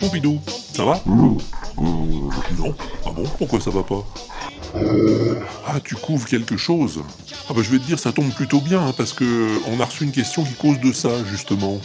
Pompidou, 0.00 0.40
ça 0.74 0.84
va 0.84 1.00
Non. 1.06 1.36
Ah 3.06 3.10
bon 3.14 3.24
Pourquoi 3.38 3.60
ça 3.60 3.70
va 3.70 3.82
pas 3.82 4.02
Ah, 5.66 5.78
tu 5.84 5.94
couvres 5.94 6.26
quelque 6.26 6.56
chose 6.56 7.02
Ah 7.48 7.52
bah 7.54 7.60
je 7.62 7.70
vais 7.70 7.78
te 7.78 7.84
dire, 7.84 7.98
ça 7.98 8.12
tombe 8.12 8.32
plutôt 8.32 8.60
bien, 8.60 8.80
hein, 8.80 8.94
parce 8.96 9.12
que 9.12 9.48
on 9.68 9.78
a 9.78 9.84
reçu 9.84 10.04
une 10.04 10.12
question 10.12 10.42
qui 10.44 10.54
cause 10.54 10.80
de 10.80 10.92
ça, 10.92 11.10
justement. 11.30 11.80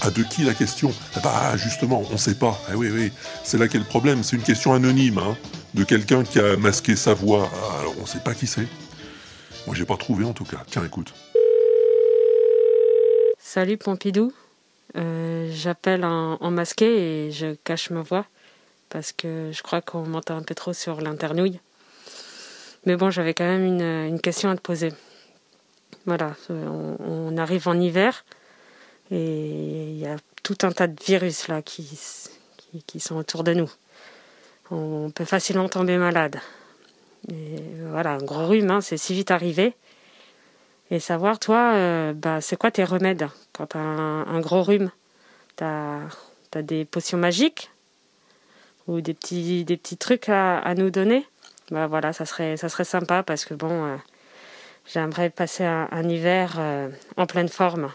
Ah, 0.00 0.10
de 0.10 0.22
qui 0.22 0.42
la 0.44 0.54
question? 0.54 0.92
Ah 1.16 1.20
bah 1.22 1.56
justement, 1.56 2.04
on 2.12 2.16
sait 2.16 2.36
pas. 2.36 2.56
Ah 2.70 2.76
oui, 2.76 2.88
oui, 2.92 3.10
c'est 3.42 3.58
là 3.58 3.66
qu'est 3.66 3.78
le 3.78 3.84
problème, 3.84 4.22
c'est 4.22 4.36
une 4.36 4.42
question 4.42 4.72
anonyme, 4.72 5.18
hein, 5.18 5.36
de 5.74 5.82
quelqu'un 5.84 6.22
qui 6.22 6.38
a 6.38 6.56
masqué 6.56 6.94
sa 6.94 7.14
voix. 7.14 7.50
Ah, 7.52 7.80
alors 7.80 7.94
on 8.00 8.06
sait 8.06 8.20
pas 8.20 8.34
qui 8.34 8.46
c'est. 8.46 8.66
Moi 9.66 9.74
j'ai 9.74 9.84
pas 9.84 9.96
trouvé 9.96 10.24
en 10.24 10.32
tout 10.32 10.44
cas. 10.44 10.62
Tiens, 10.70 10.84
écoute. 10.84 11.12
Salut 13.38 13.76
Pompidou. 13.76 14.32
Euh, 14.96 15.50
J'appelle 15.52 16.04
en, 16.04 16.50
masqué 16.50 16.86
et 17.26 17.30
je 17.30 17.54
cache 17.64 17.90
ma 17.90 18.02
voix 18.02 18.26
parce 18.88 19.12
que 19.12 19.50
je 19.52 19.62
crois 19.62 19.82
qu'on 19.82 20.06
m'entend 20.06 20.36
un 20.36 20.42
peu 20.42 20.54
trop 20.54 20.72
sur 20.72 21.00
l'internouille. 21.00 21.60
Mais 22.86 22.96
bon, 22.96 23.10
j'avais 23.10 23.34
quand 23.34 23.44
même 23.44 23.64
une, 23.64 24.20
question 24.20 24.50
à 24.50 24.56
te 24.56 24.62
poser. 24.62 24.92
Voilà, 26.06 26.34
on, 26.48 26.96
on 27.00 27.36
arrive 27.36 27.68
en 27.68 27.78
hiver 27.78 28.24
et 29.10 29.90
il 29.90 29.98
y 29.98 30.06
a 30.06 30.16
tout 30.42 30.56
un 30.62 30.72
tas 30.72 30.86
de 30.86 31.02
virus 31.04 31.48
là 31.48 31.62
qui, 31.62 31.84
sont 32.98 33.16
autour 33.16 33.44
de 33.44 33.54
nous. 33.54 33.70
On 34.70 35.10
peut 35.10 35.24
facilement 35.24 35.68
tomber 35.68 35.96
malade. 35.98 36.40
Voilà, 37.90 38.12
un 38.12 38.22
gros 38.22 38.46
rhume, 38.46 38.70
hein, 38.70 38.80
c'est 38.80 38.96
si 38.96 39.14
vite 39.14 39.30
arrivé. 39.30 39.74
Et 40.90 41.00
savoir, 41.00 41.38
toi, 41.38 41.72
euh, 41.74 42.12
bah, 42.14 42.40
c'est 42.40 42.56
quoi 42.56 42.70
tes 42.70 42.84
remèdes 42.84 43.28
quand 43.52 43.66
t'as 43.66 43.78
un, 43.78 44.26
un 44.26 44.40
gros 44.40 44.62
rhume? 44.62 44.90
T'as 45.56 46.00
as 46.54 46.62
des 46.62 46.84
potions 46.84 47.18
magiques? 47.18 47.70
Ou 48.86 49.02
des 49.02 49.12
petits, 49.12 49.96
trucs 49.98 50.30
à, 50.30 50.74
nous 50.74 50.88
donner? 50.88 51.26
Bah 51.70 51.86
voilà, 51.86 52.14
ça 52.14 52.24
serait, 52.24 52.56
ça 52.56 52.70
serait 52.70 52.84
sympa 52.84 53.22
parce 53.22 53.44
que 53.44 53.52
bon, 53.52 53.84
euh, 53.84 53.96
j'aimerais 54.86 55.28
passer 55.28 55.64
un, 55.64 56.08
hiver 56.08 56.54
euh, 56.58 56.88
en 57.18 57.26
pleine 57.26 57.50
forme. 57.50 57.92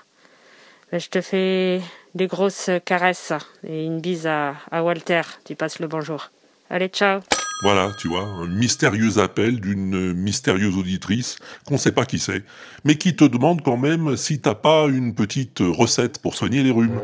Bah, 0.92 1.00
je 1.00 1.10
te 1.10 1.22
fais 1.22 1.82
des 2.14 2.28
grosses 2.28 2.70
caresses 2.86 3.34
et 3.64 3.86
une 3.86 4.02
bise 4.02 4.28
à 4.28 4.84
Walter. 4.84 5.24
Tu 5.46 5.56
passes 5.56 5.80
le 5.80 5.88
bonjour. 5.88 6.30
Allez, 6.70 6.90
ciao 6.90 7.22
Voilà, 7.64 7.92
tu 7.98 8.10
vois, 8.10 8.26
un 8.26 8.48
mystérieux 8.48 9.20
appel 9.20 9.62
d'une 9.62 10.12
mystérieuse 10.12 10.76
auditrice 10.78 11.38
qu'on 11.66 11.78
sait 11.78 11.94
pas 11.94 12.04
qui 12.04 12.20
c'est, 12.20 12.44
mais 12.84 12.96
qui 12.96 13.16
te 13.16 13.24
demande 13.24 13.62
quand 13.62 13.78
même 13.78 14.18
si 14.18 14.42
t'as 14.42 14.54
pas 14.54 14.88
une 14.88 15.16
petite 15.16 15.60
recette 15.62 16.20
pour 16.20 16.36
soigner 16.36 16.62
les 16.62 16.72
rhumes. 16.72 17.00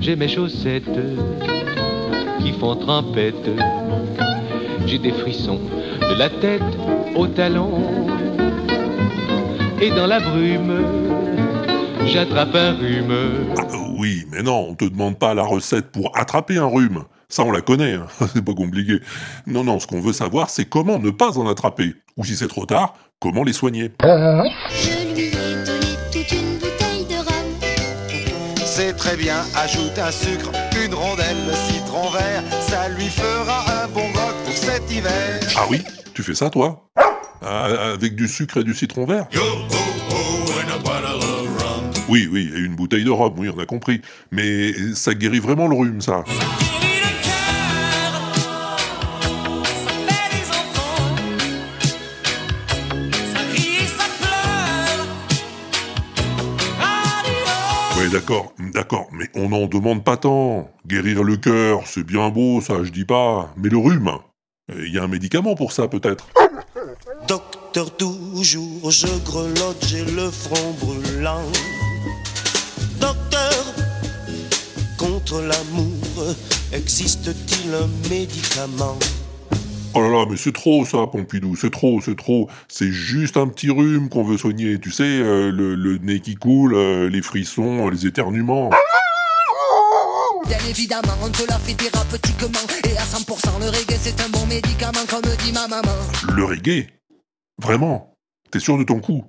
J'ai 0.00 0.16
mes 0.16 0.28
chaussettes 0.28 0.84
qui 2.40 2.52
font 2.60 2.76
trempette. 2.76 3.48
J'ai 4.86 4.98
des 4.98 5.12
frissons 5.12 5.60
de 6.00 6.18
la 6.18 6.28
tête 6.28 6.62
aux 7.16 7.26
talons. 7.26 8.06
Et 9.80 9.88
dans 9.88 10.06
la 10.06 10.20
brume, 10.20 10.84
j'attrape 12.04 12.54
un 12.54 12.74
rhume. 12.74 13.14
Ah, 13.56 13.62
oui, 13.98 14.26
mais 14.30 14.42
non, 14.42 14.66
on 14.68 14.74
te 14.74 14.84
demande 14.84 15.18
pas 15.18 15.32
la 15.32 15.44
recette 15.44 15.90
pour 15.90 16.14
attraper 16.18 16.58
un 16.58 16.66
rhume. 16.66 17.04
Ça, 17.30 17.42
on 17.44 17.50
la 17.50 17.60
connaît, 17.60 17.92
hein. 17.92 18.06
c'est 18.32 18.42
pas 18.42 18.54
compliqué. 18.54 19.00
Non, 19.46 19.62
non, 19.62 19.78
ce 19.80 19.86
qu'on 19.86 20.00
veut 20.00 20.14
savoir, 20.14 20.48
c'est 20.48 20.64
comment 20.64 20.98
ne 20.98 21.10
pas 21.10 21.36
en 21.36 21.46
attraper. 21.46 21.94
Ou 22.16 22.24
si 22.24 22.34
c'est 22.36 22.48
trop 22.48 22.64
tard, 22.64 22.94
comment 23.20 23.44
les 23.44 23.52
soigner. 23.52 23.92
Je 24.02 25.14
lui 25.14 25.26
ai 25.26 25.30
donné 25.30 25.96
toute 26.10 26.32
une 26.32 26.54
bouteille 26.56 27.04
de 27.04 27.16
rhum. 27.16 28.56
C'est 28.64 28.94
très 28.96 29.14
bien, 29.18 29.44
ajoute 29.54 29.98
un 29.98 30.10
sucre, 30.10 30.50
une 30.82 30.94
rondelle 30.94 31.36
de 31.46 31.52
citron 31.52 32.08
vert, 32.08 32.42
ça 32.66 32.88
lui 32.88 33.08
fera 33.08 33.82
un 33.84 33.88
bon 33.88 34.10
grog 34.12 34.34
pour 34.46 34.54
cet 34.54 34.90
hiver. 34.90 35.38
Ah 35.54 35.66
oui 35.68 35.82
Tu 36.14 36.22
fais 36.22 36.34
ça, 36.34 36.48
toi? 36.48 36.88
Ah, 37.42 37.92
Avec 37.92 38.14
du 38.16 38.26
sucre 38.26 38.60
et 38.60 38.64
du 38.64 38.72
citron 38.72 39.04
vert? 39.04 39.26
Oui, 42.08 42.26
oui, 42.32 42.50
et 42.54 42.58
une 42.58 42.74
bouteille 42.74 43.04
de 43.04 43.10
rhum, 43.10 43.34
oui, 43.36 43.50
on 43.54 43.58
a 43.60 43.66
compris. 43.66 44.00
Mais 44.32 44.72
ça 44.94 45.12
guérit 45.12 45.40
vraiment 45.40 45.68
le 45.68 45.76
rhume, 45.76 46.00
ça. 46.00 46.24
Ouais, 57.98 58.08
d'accord, 58.10 58.52
d'accord, 58.72 59.08
mais 59.10 59.28
on 59.34 59.48
n'en 59.48 59.66
demande 59.66 60.04
pas 60.04 60.16
tant. 60.16 60.70
Guérir 60.86 61.24
le 61.24 61.36
cœur, 61.36 61.82
c'est 61.84 62.04
bien 62.04 62.28
beau, 62.28 62.60
ça, 62.60 62.84
je 62.84 62.90
dis 62.90 63.04
pas. 63.04 63.52
Mais 63.56 63.68
le 63.68 63.76
rhume, 63.76 64.12
il 64.72 64.94
y 64.94 64.98
a 64.98 65.02
un 65.02 65.08
médicament 65.08 65.56
pour 65.56 65.72
ça, 65.72 65.88
peut-être 65.88 66.28
Docteur, 67.26 67.96
toujours 67.96 68.90
je 68.90 69.08
grelotte, 69.24 69.84
j'ai 69.84 70.04
le 70.04 70.30
front 70.30 70.72
brûlant. 70.80 71.42
Docteur, 73.00 73.64
contre 74.96 75.40
l'amour, 75.40 76.34
existe-t-il 76.72 77.74
un 77.74 77.88
médicament? 78.08 78.98
Oh 79.98 80.02
là 80.02 80.10
là, 80.10 80.26
mais 80.30 80.36
c'est 80.36 80.52
trop 80.52 80.84
ça, 80.84 81.08
Pompidou, 81.10 81.56
c'est 81.56 81.70
trop, 81.72 82.00
c'est 82.00 82.14
trop. 82.16 82.48
C'est 82.68 82.92
juste 82.92 83.36
un 83.36 83.48
petit 83.48 83.68
rhume 83.68 84.08
qu'on 84.08 84.22
veut 84.22 84.38
soigner, 84.38 84.78
tu 84.78 84.92
sais, 84.92 85.02
euh, 85.02 85.50
le, 85.50 85.74
le 85.74 85.98
nez 85.98 86.20
qui 86.20 86.36
coule, 86.36 86.74
euh, 86.76 87.10
les 87.10 87.20
frissons, 87.20 87.88
les 87.88 88.06
éternuements. 88.06 88.70
Bien 90.46 90.58
évidemment, 90.70 91.14
on 91.20 91.28
te 91.30 91.42
l'a 91.48 91.58
fait 91.58 91.74
thérapeutiquement. 91.74 92.60
Et 92.84 92.96
à 92.96 93.02
100% 93.02 93.58
le 93.60 93.70
reggae 93.70 93.98
c'est 94.00 94.20
un 94.20 94.28
bon 94.28 94.46
médicament 94.46 95.04
Comme 95.10 95.22
dit 95.44 95.52
ma 95.52 95.66
maman. 95.66 95.90
Le 96.32 96.44
reggae? 96.44 96.86
Vraiment? 97.60 98.14
T'es 98.52 98.60
sûr 98.60 98.78
de 98.78 98.84
ton 98.84 99.00
coup? 99.00 99.24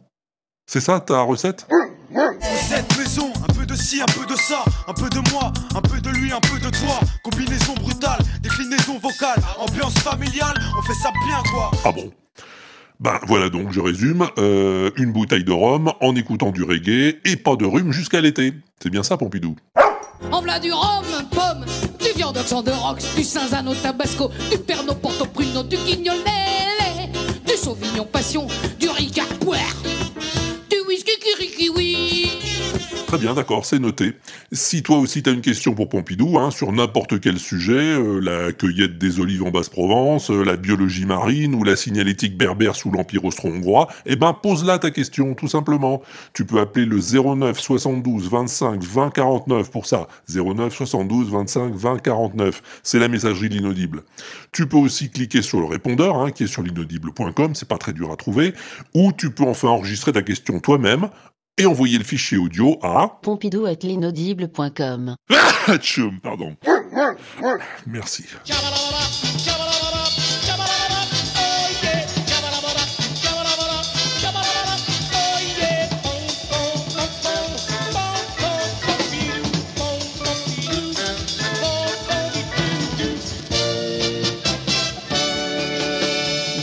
C'est 0.68 0.81
ça 0.81 1.00
ta 1.00 1.22
recette? 1.22 1.66
Cette 2.69 2.96
maison, 2.96 3.34
de 3.69 3.75
ci, 3.75 4.02
un 4.02 4.06
peu 4.06 4.25
de 4.25 4.35
ça, 4.35 4.63
un 4.88 4.94
peu 4.94 5.09
de 5.09 5.19
moi, 5.31 5.53
un 5.75 5.81
peu 5.81 6.02
de 6.02 6.09
lui, 6.09 6.31
un 6.31 6.40
peu 6.40 6.57
de 6.59 6.69
toi. 6.75 7.00
Combinaison 7.24 7.75
brutale, 7.75 8.18
déclinaison 8.41 8.97
vocale, 8.97 9.40
ambiance 9.59 9.94
familiale, 10.00 10.56
on 10.78 10.81
fait 10.81 10.96
ça 10.96 11.12
bien 11.28 11.38
quoi. 11.52 11.69
Ah 11.85 11.91
bon? 11.91 12.12
Ben 13.00 13.19
voilà 13.28 13.50
donc, 13.50 13.72
je 13.72 13.80
résume. 13.80 14.28
Euh, 14.40 14.90
une 14.97 15.12
bouteille 15.12 15.44
de 15.44 15.52
rhum 15.52 15.94
en 16.02 16.16
écoutant 16.16 16.50
du 16.52 16.63
reggae 16.63 17.19
et 17.24 17.35
pas 17.35 17.56
de 17.56 17.66
rhume 17.66 17.91
jusqu'à 17.91 18.22
l'été. 18.22 18.53
C'est 18.81 18.90
bien 18.90 19.03
ça, 19.03 19.18
Pompidou? 19.18 19.56
En 20.31 20.41
v'là 20.41 20.59
du 20.59 20.72
rhum, 20.74 21.06
pomme, 21.31 21.66
du 22.00 22.12
viandox 22.16 22.51
en 22.51 22.63
de 22.63 22.72
rox, 22.72 23.16
du 23.16 23.24
Cinzano 23.24 23.75
tabasco, 23.75 24.31
du 24.50 24.57
Pernod 24.57 24.97
Porto 24.97 25.25
Pruno, 25.25 25.63
du 25.63 25.78
Guignol 25.78 26.18
du 27.46 27.57
Sauvignon 27.57 28.06
Passion, 28.06 28.47
Très 33.09 33.18
bien, 33.18 33.34
d'accord, 33.34 33.66
c'est 33.66 33.80
noté. 33.80 34.14
Si 34.52 34.84
toi 34.84 35.00
aussi 35.00 35.24
t'as 35.24 35.34
une 35.34 35.42
question 35.42 35.74
pour 35.74 35.90
Pompidou, 35.90 36.38
hein, 36.38 36.52
sur 36.52 36.72
n'importe 36.72 37.20
quel 37.20 37.40
sujet, 37.40 37.74
euh, 37.74 38.20
la 38.20 38.52
cueillette 38.52 39.00
des 39.00 39.20
olives 39.20 39.42
en 39.42 39.50
Basse-Provence, 39.50 40.30
euh, 40.30 40.44
la 40.44 40.58
biologie 40.58 41.08
marine 41.08 41.56
ou 41.56 41.64
la 41.64 41.75
signalétique 41.75 42.38
berbère 42.38 42.75
sous 42.75 42.92
l'Empire 42.92 43.25
austro-hongrois, 43.25 43.88
eh 44.06 44.16
ben 44.16 44.33
pose-la 44.33 44.78
ta 44.78 44.92
question, 44.92 45.33
tout 45.33 45.48
simplement. 45.48 46.04
Tu 46.33 46.45
peux 46.45 46.60
appeler 46.60 46.86
le 46.86 47.00
09 47.00 47.60
72 47.60 48.30
25 48.30 48.83
20 48.83 49.10
49 49.10 49.72
pour 49.72 49.88
ça. 49.88 50.07
09 50.31 50.72
72 50.72 51.31
25 51.31 51.74
20 51.74 52.04
49. 52.04 52.62
C'est 52.83 53.00
la 53.00 53.07
messagerie 53.07 53.50
de 53.50 53.56
l'inaudible. 53.56 54.04
Tu 54.51 54.68
peux 54.68 54.78
aussi 54.78 55.10
cliquer 55.10 55.42
sur 55.42 55.60
le 55.60 55.66
répondeur, 55.66 56.18
hein, 56.18 56.30
qui 56.30 56.44
est 56.44 56.48
sur 56.48 56.62
l'inaudible.com, 56.62 57.56
c'est 57.56 57.68
pas 57.68 57.80
très 57.80 57.94
dur 57.94 58.12
à 58.12 58.18
trouver, 58.18 58.54
ou 58.94 59.12
tu 59.13 59.31
peux 59.31 59.45
enfin 59.45 59.69
enregistrer 59.69 60.13
ta 60.13 60.22
question 60.22 60.60
toi-même 60.60 61.10
et 61.59 61.65
envoyer 61.65 61.97
le 61.97 62.03
fichier 62.03 62.38
audio 62.38 62.79
à... 62.81 63.19
Pompidou 63.21 63.65
at 63.65 63.75
l'inaudible.com. 63.83 65.15
Tchoum, 65.79 66.19
pardon. 66.21 66.56
Merci. 67.85 68.25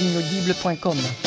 L'inaudible.com. 0.00 1.25